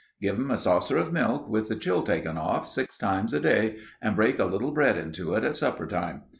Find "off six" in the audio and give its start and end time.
2.35-2.97